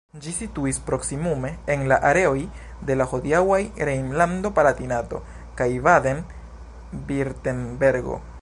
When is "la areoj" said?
1.91-2.39